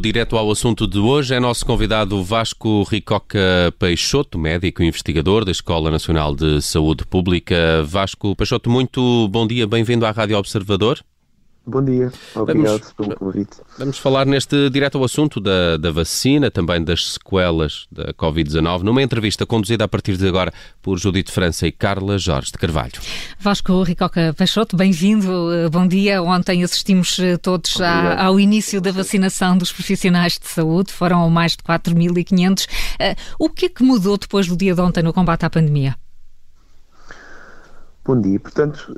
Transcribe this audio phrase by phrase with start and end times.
[0.00, 3.38] Direto ao assunto de hoje é nosso convidado Vasco Ricoca
[3.78, 7.82] Peixoto, médico e investigador da Escola Nacional de Saúde Pública.
[7.84, 11.04] Vasco Peixoto, muito bom dia, bem-vindo à Rádio Observador.
[11.66, 13.58] Bom dia, obrigado vamos, pelo convite.
[13.78, 19.02] Vamos falar neste direto ao assunto da, da vacina, também das sequelas da Covid-19, numa
[19.02, 22.94] entrevista conduzida a partir de agora por Judite França e Carla Jorge de Carvalho.
[23.38, 26.22] Vasco Ricoca Peixoto, bem-vindo, eh, bom dia.
[26.22, 31.52] Ontem assistimos eh, todos à, ao início da vacinação dos profissionais de saúde, foram mais
[31.52, 32.64] de 4.500.
[32.64, 35.94] Uh, o que é que mudou depois do dia de ontem no combate à pandemia?
[38.04, 38.92] Bom dia, portanto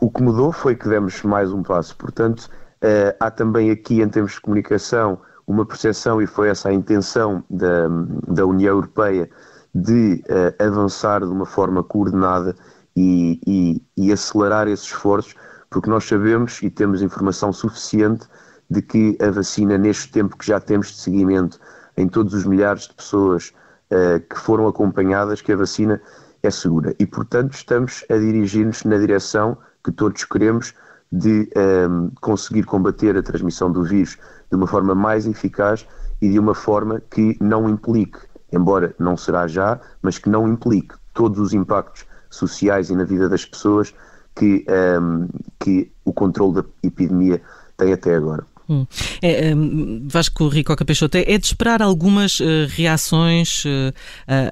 [0.00, 1.96] o que mudou foi que demos mais um passo.
[1.96, 2.48] Portanto,
[2.82, 7.44] uh, há também aqui, em termos de comunicação, uma percepção, e foi essa a intenção
[7.48, 7.88] da,
[8.26, 9.28] da União Europeia,
[9.74, 12.54] de uh, avançar de uma forma coordenada
[12.96, 15.34] e, e, e, acelerar esses esforços,
[15.68, 18.26] porque nós sabemos e temos informação suficiente
[18.70, 21.58] de que a vacina, neste tempo que já temos de seguimento
[21.96, 23.52] em todos os milhares de pessoas
[23.90, 26.00] uh, que foram acompanhadas, que a vacina
[26.42, 26.94] é segura.
[26.98, 30.74] E, portanto, estamos a dirigir-nos na direção que todos queremos
[31.12, 34.18] de um, ehm, conseguir combater a transmissão do vírus
[34.50, 35.86] de uma forma mais eficaz
[36.20, 38.18] e de uma forma que não implique,
[38.52, 43.28] embora não será já, mas que não implique todos os impactos sociais e na vida
[43.28, 43.94] das pessoas
[44.34, 45.28] que, um, ehm,
[45.60, 47.40] que o controle da epidemia
[47.76, 48.44] tem até agora.
[48.68, 48.86] Hum.
[49.20, 53.92] É, um, Vasco Ricoca Peixoto, é de esperar algumas uh, reações uh,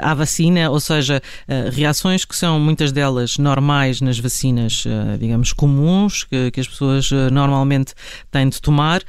[0.00, 4.84] à vacina, ou seja, uh, reações que são muitas delas normais nas vacinas,
[5.18, 7.94] digamos, comuns, que, que as pessoas normalmente
[8.30, 9.02] têm de tomar,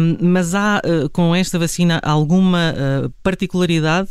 [0.00, 0.80] um, mas há
[1.12, 2.74] com esta vacina alguma
[3.22, 4.08] particularidade?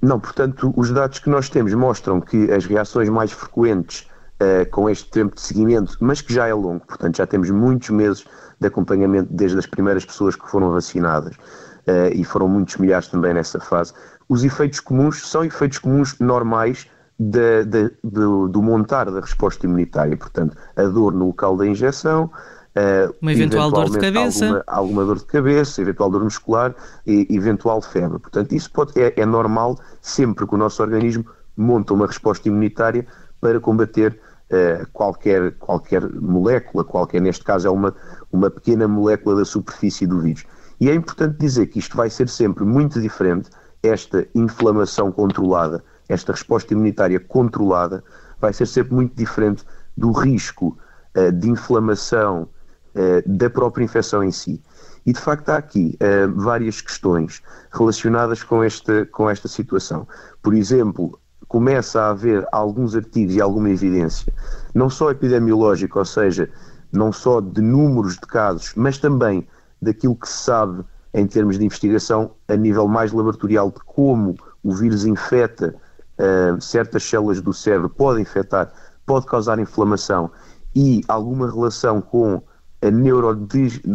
[0.00, 4.06] Não, portanto, os dados que nós temos mostram que as reações mais frequentes
[4.42, 7.90] uh, com este tempo de seguimento, mas que já é longo, portanto já temos muitos
[7.90, 8.24] meses
[8.60, 13.32] de acompanhamento desde as primeiras pessoas que foram vacinadas uh, e foram muitos milhares também
[13.32, 13.92] nessa fase.
[14.28, 16.86] Os efeitos comuns são efeitos comuns normais
[17.18, 22.30] de, de, de, do montar da resposta imunitária, portanto, a dor no local da injeção,
[22.74, 24.46] Uh, uma eventual dor de cabeça.
[24.46, 26.74] Alguma, alguma, dor de cabeça, eventual dor muscular
[27.06, 28.18] e eventual febre.
[28.18, 33.06] Portanto, isso pode, é, é, normal sempre que o nosso organismo monta uma resposta imunitária
[33.42, 34.18] para combater
[34.52, 37.94] uh, qualquer, qualquer molécula, qualquer, neste caso é uma,
[38.30, 40.44] uma pequena molécula da superfície do vírus.
[40.80, 43.50] E é importante dizer que isto vai ser sempre muito diferente,
[43.82, 48.04] esta inflamação controlada, esta resposta imunitária controlada,
[48.40, 49.64] vai ser sempre muito diferente
[49.96, 50.78] do risco
[51.16, 52.48] uh, de inflamação
[52.94, 54.62] uh, da própria infecção em si.
[55.04, 55.98] E de facto há aqui
[56.36, 57.42] várias questões
[57.72, 60.06] relacionadas com esta, com esta situação.
[60.40, 61.18] Por exemplo,
[61.52, 64.32] começa a haver alguns artigos e alguma evidência,
[64.74, 66.48] não só epidemiológica, ou seja,
[66.90, 69.46] não só de números de casos, mas também
[69.80, 74.74] daquilo que se sabe em termos de investigação a nível mais laboratorial de como o
[74.74, 75.74] vírus infecta
[76.18, 78.72] uh, certas células do cérebro, pode infectar,
[79.04, 80.30] pode causar inflamação
[80.74, 82.42] e alguma relação com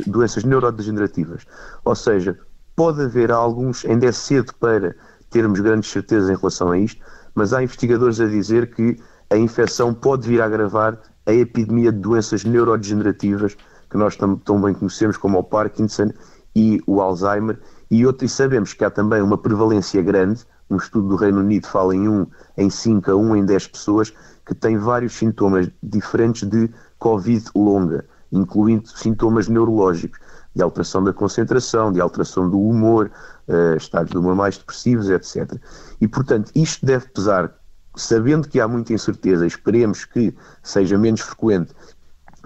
[0.05, 1.43] doenças neurodegenerativas.
[1.83, 2.37] Ou seja,
[2.75, 4.93] pode haver alguns, ainda é cedo para
[5.31, 7.01] termos grandes certezas em relação a isto,
[7.37, 8.97] mas há investigadores a dizer que
[9.29, 13.55] a infecção pode vir a agravar a epidemia de doenças neurodegenerativas
[13.91, 16.09] que nós tão, tão bem conhecemos como o Parkinson
[16.55, 17.59] e o Alzheimer.
[17.91, 21.67] E, outro, e sabemos que há também uma prevalência grande, um estudo do Reino Unido
[21.67, 22.25] fala em 1
[22.57, 24.11] em 5 a 1 em 10 pessoas
[24.43, 30.19] que têm vários sintomas diferentes de Covid longa, incluindo sintomas neurológicos,
[30.57, 33.11] de alteração da concentração, de alteração do humor,
[33.47, 35.53] uh, estados de humor mais depressivos, etc.
[36.01, 37.53] E, portanto, isto deve pesar,
[37.95, 41.73] sabendo que há muita incerteza, esperemos que seja menos frequente,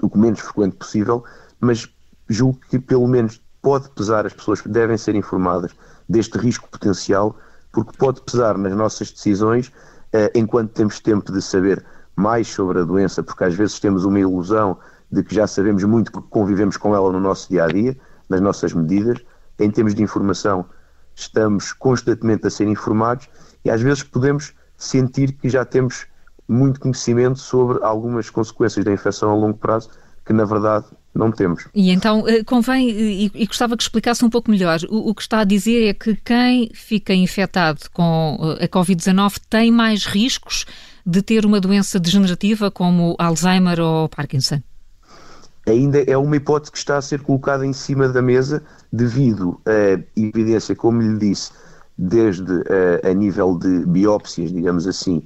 [0.02, 1.24] o que menos frequente possível,
[1.62, 1.90] mas
[2.28, 5.72] julgo que pelo menos pode pesar, as pessoas devem ser informadas
[6.10, 7.38] deste risco potencial,
[7.72, 11.84] porque pode pesar nas nossas decisões uh, enquanto temos tempo de saber
[12.14, 14.78] mais sobre a doença, porque às vezes temos uma ilusão
[15.10, 17.98] de que já sabemos muito porque convivemos com ela no nosso dia a dia,
[18.32, 19.20] nas nossas medidas.
[19.60, 20.66] Em termos de informação,
[21.14, 23.30] estamos constantemente a ser informados
[23.64, 26.08] e às vezes podemos sentir que já temos
[26.48, 29.90] muito conhecimento sobre algumas consequências da infecção a longo prazo
[30.26, 31.68] que na verdade não temos.
[31.74, 35.22] E então eh, convém, e, e gostava que explicasse um pouco melhor, o, o, que
[35.22, 40.66] está a dizer é que quem fica infectado com eh, a Covid-19 tem mais riscos
[41.06, 44.62] de ter uma doença degenerativa como Alzheimer ou Parkinson?
[45.68, 50.02] Ainda é uma hipótese que está a ser colocada em cima da mesa devido à
[50.16, 51.52] evidência, como lhe disse,
[51.98, 55.18] desde uh, a nível de biópsias, digamos assim,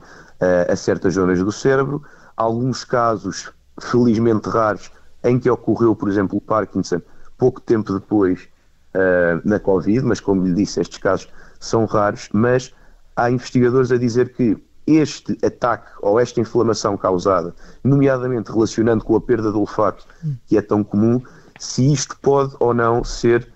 [0.42, 2.04] uh, a certas zonas do cérebro,
[2.36, 3.50] alguns casos
[3.80, 4.92] felizmente raros
[5.24, 7.02] em que ocorreu, por exemplo, o Parkinson,
[7.38, 8.48] pouco tempo depois
[8.94, 11.30] uh, na Covid, mas como lhe disse, estes casos
[11.60, 12.74] são raros, mas
[13.16, 19.22] há investigadores a dizer que este ataque ou esta inflamação causada, nomeadamente relacionando com a
[19.22, 20.06] perda do olfato,
[20.46, 21.22] que é tão comum,
[21.60, 23.48] se isto pode ou não ser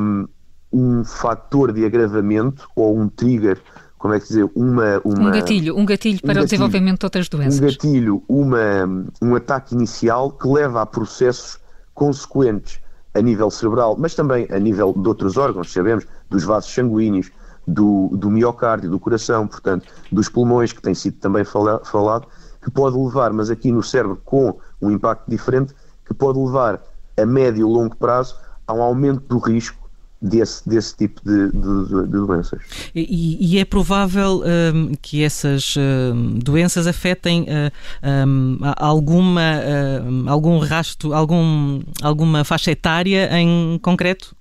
[0.00, 0.26] um,
[0.72, 3.60] um fator de agravamento ou um trigger,
[3.98, 7.00] como é que dizer, uma, uma um gatilho, um gatilho para um gatilho, o desenvolvimento
[7.00, 7.60] de outras doenças.
[7.60, 11.58] Um gatilho, uma, um ataque inicial que leva a processos
[11.94, 12.80] consequentes
[13.14, 17.30] a nível cerebral, mas também a nível de outros órgãos, sabemos, dos vasos sanguíneos,
[17.66, 22.26] do, do miocárdio, do coração, portanto, dos pulmões, que tem sido também fala, falado,
[22.62, 25.74] que pode levar, mas aqui no cérebro com um impacto diferente,
[26.06, 26.82] que pode levar
[27.16, 29.84] a médio e longo prazo a um aumento do risco
[30.20, 32.60] desse, desse tipo de, de, de doenças.
[32.94, 34.42] E, e, é provável
[34.74, 42.70] um, que essas um, doenças afetem uh, um, alguma, uh, algum rasto, algum, alguma faixa
[42.70, 44.34] etária em concreto?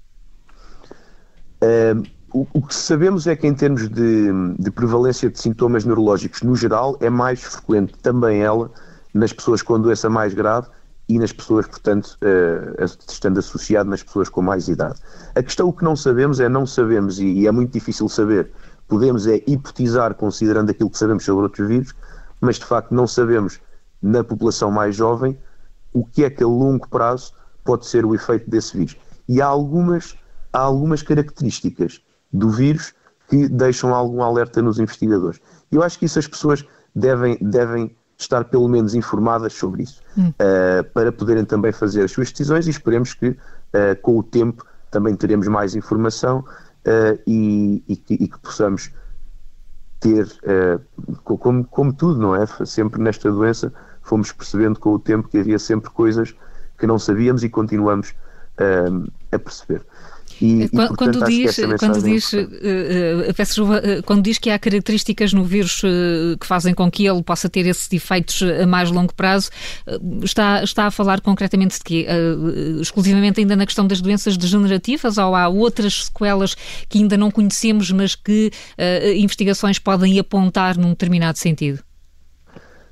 [2.33, 6.55] O, o, que sabemos é que, em termos de, de, prevalência de sintomas neurológicos no
[6.55, 8.71] geral, é mais frequente também ela
[9.13, 10.67] nas pessoas com doença mais grave
[11.07, 14.99] e nas pessoas, portanto, uh, estando associado nas pessoas com mais idade.
[15.35, 18.51] A questão o que não sabemos é não sabemos, e, e é muito difícil saber,
[18.87, 21.93] podemos é hipotizar considerando aquilo que sabemos sobre outros vírus,
[22.41, 23.59] mas de facto não sabemos
[24.01, 25.37] na população mais jovem
[25.93, 27.31] o que é que a longo prazo
[27.63, 28.97] pode ser o efeito desse vírus.
[29.29, 30.17] E há algumas,
[30.51, 32.01] há algumas características
[32.33, 32.93] do vírus
[33.29, 35.39] que deixam algum alerta nos investigadores.
[35.71, 36.65] Eu acho que isso as pessoas
[36.95, 40.29] devem, devem estar pelo menos informadas sobre isso, hum.
[40.29, 43.37] uh, para poderem também fazer as suas decisões e esperemos que uh,
[44.01, 48.91] com o tempo também teremos mais informação uh, e, e, que, e, que, possamos
[49.99, 50.27] ter,
[51.23, 52.45] como, como tudo, não é?
[52.65, 56.35] Sempre nesta doença fomos percebendo com o tempo que havia sempre coisas
[56.77, 58.13] que não sabíamos e continuamos
[59.31, 59.81] a perceber.
[60.41, 65.43] E, quando, e, quando diz, quando diz, uh, uh, quando diz que há características no
[65.43, 69.49] vírus uh, que fazem com que ele possa ter esses efeitos a mais longo prazo,
[70.23, 72.07] está, está a falar concretamente de quê?
[72.81, 76.55] exclusivamente ainda na questão das doenças degenerativas ou há outras sequelas
[76.89, 78.51] que ainda não conhecemos, mas que
[79.15, 81.79] investigações podem apontar num determinado sentido?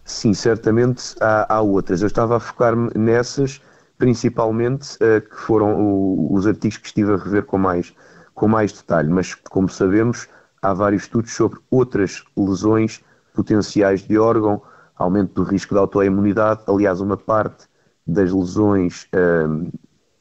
[0.05, 2.01] Sim, certamente há, há outras.
[2.01, 3.61] Eu estava a focar-me nessas
[4.01, 7.94] principalmente uh, que foram o, os artigos que estive a rever com mais,
[8.33, 10.27] com mais detalhe, mas como sabemos,
[10.59, 14.59] há vários estudos sobre outras lesões potenciais de órgão,
[14.95, 17.68] aumento do risco de autoimunidade, aliás, uma parte
[18.07, 19.71] das lesões um, ehm,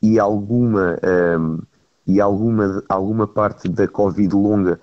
[0.02, 1.58] e alguma um, ehm,
[2.06, 4.78] e alguma, alguma parte da Covid longa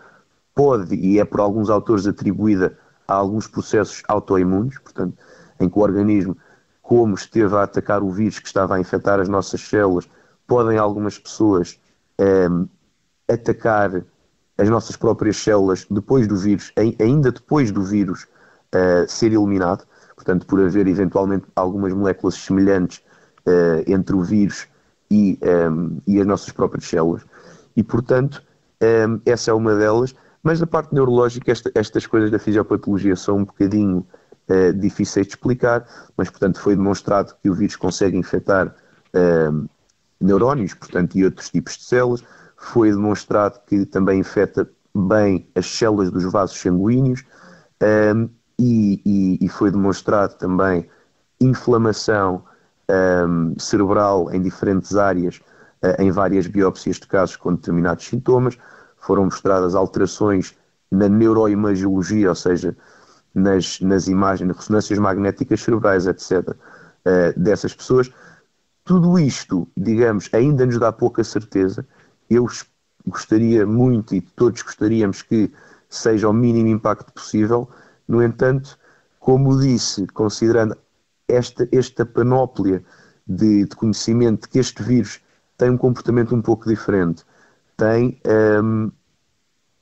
[0.56, 2.76] pode, e é por alguns autores atribuída
[3.08, 5.16] a alguns processos autoimunes, portanto,
[5.60, 6.36] em que o organismo
[6.88, 10.08] como esteve a atacar o vírus que estava a infectar as nossas células,
[10.48, 11.78] podem algumas pessoas
[12.18, 12.66] um, ehm,
[13.28, 14.06] atacar
[14.58, 18.24] as nossas próprias células depois do vírus, ainda depois do vírus
[18.74, 19.86] uh, ser eliminado,
[20.16, 23.00] portanto, por haver eventualmente algumas moléculas semelhantes
[23.46, 24.66] uh, entre o vírus
[25.12, 27.26] e, um, ehm, e, as nossas próprias células.
[27.76, 28.42] E, portanto,
[28.82, 30.16] um, ehm, essa é uma delas.
[30.42, 34.08] Mas da parte neurológica, esta, estas coisas da fisiopatologia são um bocadinho
[34.50, 35.86] uh, difíceis de explicar,
[36.16, 39.70] mas, portanto, foi demonstrado que o vírus consegue infectar uh,
[40.20, 42.24] neurónios, portanto, e outros tipos de células.
[42.56, 47.24] Foi demonstrado que também infecta bem as células dos vasos sanguíneos
[48.16, 50.90] um, e, e, e, foi demonstrado também
[51.40, 52.44] inflamação
[52.90, 55.40] um, cerebral em diferentes áreas,
[55.84, 58.58] uh, em várias biópsias de casos com determinados sintomas.
[58.98, 60.56] Foram mostradas alterações
[60.90, 62.76] na neuroimagiologia, ou seja,
[63.38, 66.56] nas, nas imagens, ressonâncias magnéticas cerebrais, etc.,
[67.06, 68.12] eh, dessas pessoas.
[68.84, 71.86] Tudo isto, digamos, ainda nos dá pouca certeza.
[72.30, 72.48] Eu
[73.06, 75.52] gostaria muito e todos gostaríamos que
[75.90, 77.70] seja o mínimo impacto possível.
[78.08, 78.78] No entanto,
[79.20, 80.76] como disse, considerando
[81.28, 82.84] esta, esta panóplia
[83.28, 85.22] de, de conhecimento que este vírus
[85.58, 87.24] tem um comportamento um pouco diferente,
[87.76, 88.92] tem um, ehm,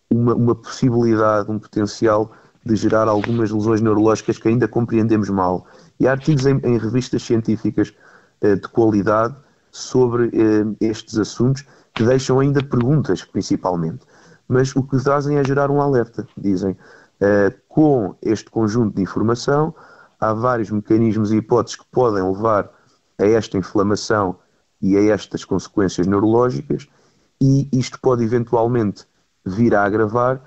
[0.10, 2.32] uma, uma possibilidade, um potencial
[2.66, 5.68] de gerar algumas lesões neurológicas que ainda compreendemos mal.
[6.00, 7.94] E há artigos em, em revistas científicas
[8.42, 9.36] eh, de qualidade
[9.72, 14.06] sobre eh, estes assuntos que deixam ainda perguntas, principalmente.
[14.48, 16.28] Mas o que fazem é gerar um alerta.
[16.36, 16.76] Dizem,
[17.22, 19.74] eh, com este conjunto de informação,
[20.20, 22.70] há vários mecanismos e hipóteses que podem levar
[23.18, 24.38] a esta inflamação
[24.82, 26.88] e a estas consequências neurológicas,
[27.42, 29.06] e isto pode eventualmente
[29.46, 30.42] vir a agravar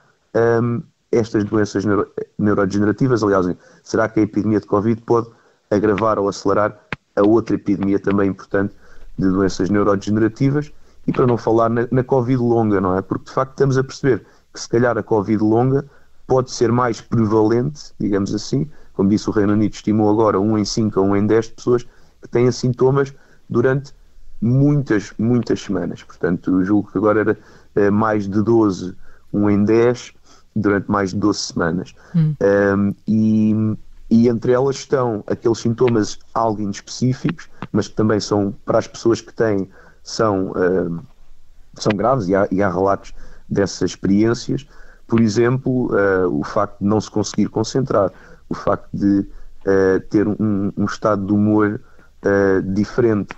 [0.62, 3.22] um, estas doenças neuro, neurodegenerativas.
[3.22, 3.46] Aliás,
[3.82, 5.28] será que a epidemia de Covid pode
[5.70, 6.78] agravar ou acelerar
[7.16, 8.74] a outra epidemia também importante
[9.18, 10.72] de doenças neurodegenerativas
[11.06, 13.02] e para não falar na, na Covid longa, não é?
[13.02, 15.84] Porque de facto estamos a perceber que se calhar a Covid longa
[16.26, 20.64] pode ser mais prevalente, digamos assim, como disse o Reino Unido, estimou agora 1 em
[20.64, 21.82] 5 a 1 em 10 pessoas
[22.20, 23.14] que têm sintomas
[23.48, 23.94] durante
[24.40, 26.02] muitas, muitas semanas.
[26.02, 27.38] Portanto, julgo que agora era
[27.74, 28.94] eh, mais de 12,
[29.32, 30.12] 1 em 10,
[30.60, 31.94] durante mais de 12 semanas.
[32.14, 32.34] Hum.
[32.42, 33.76] Um, e,
[34.10, 39.20] e entre elas estão aqueles sintomas algo inespecíficos, mas que também são, para as pessoas
[39.20, 39.68] que têm,
[40.02, 41.00] são, uh,
[41.74, 43.12] são graves e há, e há, relatos
[43.48, 44.66] dessas experiências.
[45.06, 48.10] Por exemplo, uh, o facto de não se conseguir concentrar,
[48.48, 51.80] o facto de uh, ter um, um, estado de humor
[52.74, 53.28] diferente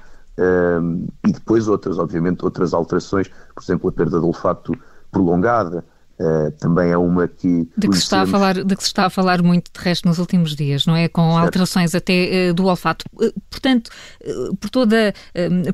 [1.27, 4.73] e depois outras, obviamente, outras alterações, por exemplo, a perda de olfato
[5.13, 5.85] prolongada,
[6.21, 7.67] Uh, também é uma que.
[7.79, 10.07] De que, se está a falar, de que se está a falar muito, de resto,
[10.07, 11.09] nos últimos dias, não é?
[11.09, 11.45] Com certo.
[11.47, 13.07] alterações até uh, do olfato.
[13.15, 13.91] Uh, portanto,
[14.61, 15.15] por, toda,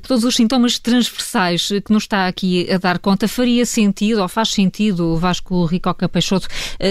[0.00, 4.28] por todos os sintomas transversais que nos está aqui a dar conta, faria sentido, ou
[4.28, 6.48] faz sentido, Vasco Ricoca Peixoto,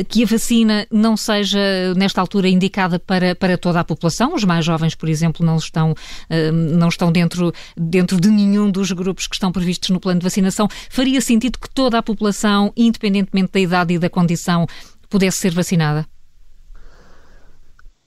[0.10, 1.60] que a vacina não seja,
[1.96, 4.34] nesta altura, indicada para, para toda a população?
[4.36, 5.94] Os mais jovens, por exemplo, não estão,
[6.54, 10.68] não estão dentro, dentro de nenhum dos grupos que estão previstos no plano de vacinação.
[10.90, 14.66] Faria sentido que toda a população, independentemente da idade e da condição,
[15.10, 16.06] pudesse ser vacinada?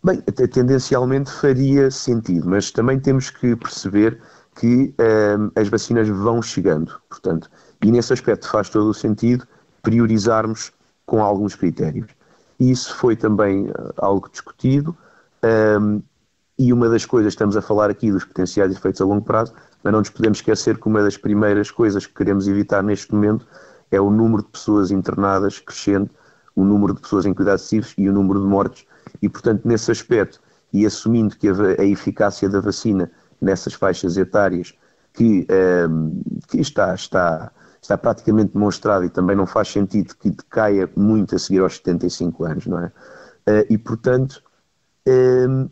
[0.02, 4.20] Bem, tendencialmente faria sentido, mas também temos que perceber
[4.58, 7.50] que ehm, as vacinas vão chegando, portanto,
[7.82, 9.46] e nesse aspecto faz todo o sentido
[9.82, 10.72] priorizarmos
[11.04, 12.10] com alguns critérios.
[12.58, 14.96] Isso foi também eh, algo discutido,
[15.42, 16.00] ehm,
[16.58, 19.92] e uma das coisas, estamos a falar aqui dos potenciais efeitos a longo prazo, mas
[19.92, 23.46] não nos podemos esquecer que uma das primeiras coisas que queremos evitar neste momento
[23.90, 26.10] é o número de pessoas internadas crescendo,
[26.54, 28.86] o número de pessoas em cuidados intensivos e o número de mortes.
[29.22, 30.40] E, portanto, nesse aspecto,
[30.72, 34.74] e assumindo que a, a eficácia da vacina nessas faixas etárias,
[35.12, 40.30] que, um, ehm, que está, está, está praticamente demonstrado e também não faz sentido que
[40.30, 42.86] decaia muito a seguir aos 75 anos, não é?
[43.48, 44.42] Uh, e, portanto,
[45.06, 45.70] um, ehm,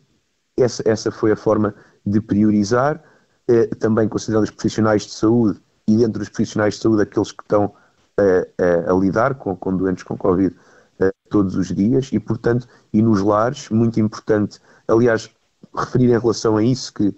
[0.56, 3.02] essa, essa foi a forma de priorizar,
[3.50, 7.42] uh, também considerando os profissionais de saúde e dentro dos profissionais de saúde aqueles que
[7.42, 7.74] estão
[8.18, 10.54] a, a, a lidar com, com, doentes com Covid
[11.00, 15.30] uh, todos os dias e, portanto, e nos lares, muito importante, aliás,
[15.74, 17.14] referir em relação a isso que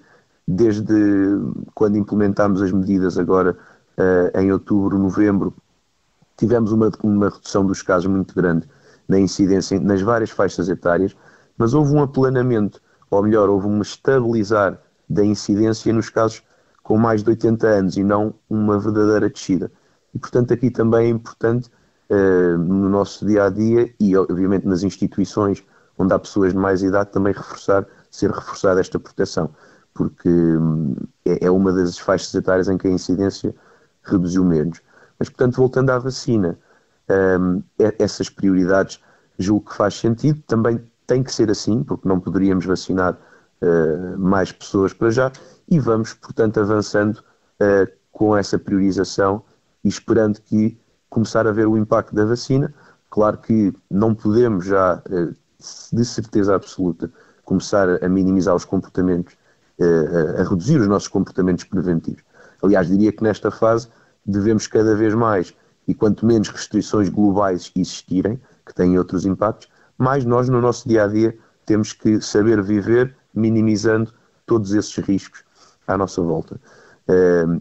[0.46, 0.94] desde
[1.74, 3.56] quando implementámos as medidas agora
[3.98, 5.54] uh, em outubro, novembro,
[6.36, 8.66] tivemos uma, uma redução dos casos muito grande
[9.06, 11.16] na incidência nas várias faixas etárias,
[11.56, 14.78] mas houve um aplanamento, ou melhor, houve um estabilizar
[15.08, 16.42] da incidência nos casos
[16.82, 19.70] com mais de 80 anos e não uma verdadeira descida.
[20.18, 21.70] E, portanto, aqui também é importante,
[22.10, 25.64] uh, no nosso dia a dia e, obviamente, nas instituições
[25.96, 29.48] onde há pessoas de mais idade, também reforçar, ser reforçada esta proteção,
[29.94, 33.54] porque um, é, é, uma das faixas etárias em que a incidência
[34.02, 34.80] reduziu menos.
[35.20, 36.58] Mas, portanto, voltando à vacina,
[37.40, 37.62] um,
[37.96, 39.00] essas prioridades
[39.38, 43.14] julgo que faz sentido, também tem que ser assim, porque não poderíamos vacinar
[43.62, 45.30] uh, mais pessoas para já,
[45.68, 47.18] e vamos, portanto, avançando
[47.60, 49.44] uh, com essa priorização
[49.84, 52.72] e esperando que começar a ver o impacto da vacina.
[53.10, 55.30] Claro que não podemos já, eh,
[55.92, 57.10] de certeza absoluta,
[57.44, 59.34] começar a minimizar os comportamentos,
[59.78, 62.22] eh, a reduzir os nossos comportamentos preventivos.
[62.62, 63.88] Aliás, diria que nesta fase
[64.26, 65.54] devemos cada vez mais,
[65.86, 71.04] e quanto menos restrições globais existirem, que têm outros impactos, mais nós no nosso dia
[71.04, 74.12] a dia temos que saber viver minimizando
[74.44, 75.42] todos esses riscos
[75.86, 76.60] à nossa volta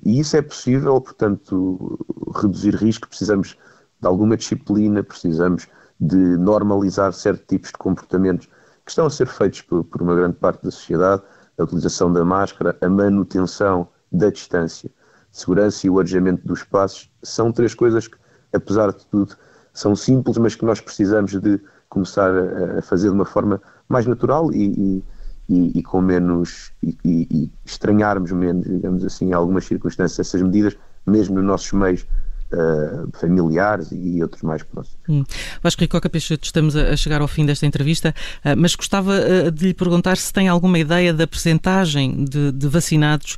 [0.04, 1.98] e isso é possível, portanto,
[2.36, 3.58] reduzir risco, precisamos
[4.00, 5.68] de alguma disciplina, precisamos
[6.00, 8.48] de normalizar certos tipos de comportamentos
[8.86, 11.24] que estão a ser feitos por, por uma grande parte da sociedade,
[11.58, 14.92] a utilização da máscara, a manutenção da distância,
[15.32, 18.18] segurança e o adiamento dos passos, são três coisas que,
[18.54, 19.36] apesar de tudo,
[19.74, 22.32] são simples, mas que nós precisamos de começar
[22.78, 25.04] a, fazer de uma forma mais natural e, e
[25.50, 30.78] e, e com menos e, e, estranharmos menos, digamos assim, em algumas circunstâncias essas medidas,
[31.06, 32.06] mesmo nos nossos meios
[32.50, 34.98] Uh, familiares e outros mais próximos.
[35.10, 35.26] Hum.
[35.62, 39.66] Vasco Ricoca Peixoto, estamos a chegar ao fim desta entrevista, uh, mas gostava uh, de
[39.66, 43.38] lhe perguntar se tem alguma ideia da percentagem de, de vacinados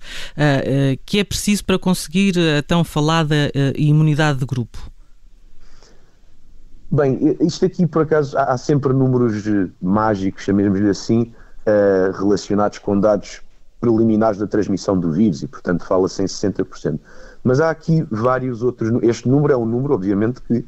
[1.07, 4.77] que é preciso para conseguir a tão falada imunidade de grupo.
[6.91, 9.43] Bem, isto aqui por acaso há, há sempre números
[9.81, 11.33] mágicos, chamemos-lhe assim,
[11.69, 13.41] uh, relacionados com dados
[13.79, 16.99] preliminares da transmissão do vírus e, portanto, fala-se em 60%.
[17.43, 18.91] Mas há aqui vários outros.
[19.03, 20.65] Este número é um número, obviamente, que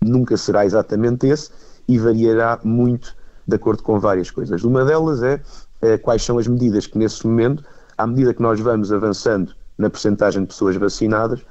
[0.00, 1.50] nunca será exatamente esse
[1.86, 3.14] e variará muito
[3.46, 4.64] de acordo com várias coisas.
[4.64, 5.40] Uma delas é,
[5.80, 7.64] é quais são as medidas que, nesse momento,
[7.96, 11.44] à medida que nós vamos avançando na percentagem de pessoas vacinadas,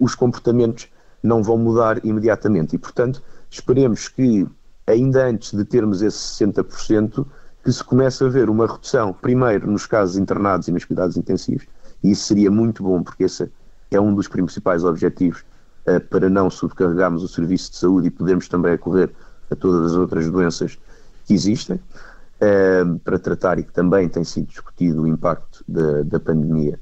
[0.00, 0.88] os comportamentos
[1.22, 2.74] não vão mudar imediatamente.
[2.74, 4.46] E, portanto, esperemos que,
[4.86, 7.24] ainda antes de termos esse 60%,
[7.62, 11.66] que se comece a ver uma redução, primeiro nos casos internados e nos cuidados intensivos,
[12.02, 13.50] e isso seria muito bom, porque esse
[13.90, 15.44] é um dos principais objetivos
[15.86, 19.10] uh, para não subcarregarmos o serviço de saúde e podermos também acorrer
[19.50, 20.78] a todas as outras doenças
[21.24, 26.18] que existem, uh, para tratar e que também tem sido discutido o impacto da, da
[26.18, 26.78] pandemia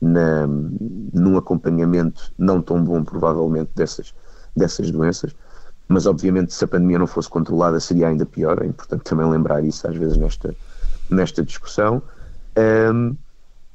[0.00, 4.14] na, num acompanhamento não tão bom, provavelmente, dessas,
[4.56, 5.34] dessas doenças.
[5.90, 8.62] Mas, obviamente, se a pandemia não fosse controlada, seria ainda pior.
[8.62, 10.54] É importante também lembrar isso, às vezes, nesta,
[11.10, 12.00] nesta discussão.
[12.56, 13.16] Um,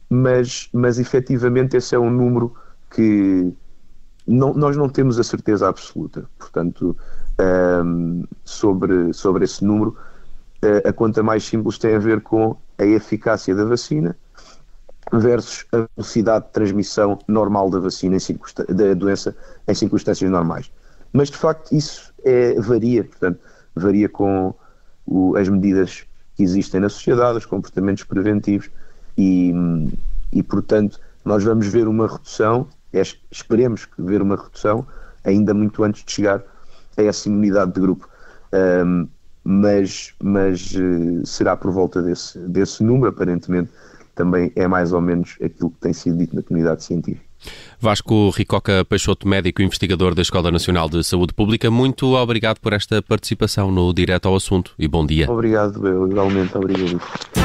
[0.10, 2.56] mas, mas, efetivamente, esse é um número
[2.90, 3.54] que
[4.26, 6.24] não, nós não temos a certeza absoluta.
[6.40, 6.96] Portanto,
[7.84, 9.98] um, sobre, sobre esse número,
[10.86, 14.16] a conta mais simples tem a ver com a eficácia da vacina
[15.12, 19.36] versus a velocidade de transmissão normal da vacina em da doença
[19.68, 20.72] em circunstâncias normais.
[21.14, 23.40] Mas de facto isso é, varia, portanto,
[23.76, 24.54] varia com
[25.06, 26.06] o, as medidas
[26.36, 28.70] que existem na sociedade, os comportamentos preventivos
[29.18, 29.54] e,
[30.34, 33.02] e portanto nós vamos ver uma redução, é,
[33.32, 34.86] esperemos ver uma redução
[35.24, 36.44] ainda muito antes de chegar
[36.98, 38.08] a essa imunidade de grupo.
[38.54, 39.08] Um,
[39.44, 43.72] mas, mas uh, será por volta desse, desse número, aparentemente,
[44.16, 47.26] também é mais ou menos aquilo que tem sido dito na comunidade científica.
[47.80, 52.74] Vasco Ricoca Peixoto, médico e investigador da Escola Nacional de Saúde Pública, muito obrigado por
[52.74, 55.30] esta participação no Direto ao Assunto e bom dia.
[55.30, 57.45] Obrigado, eu igualmente obrigado.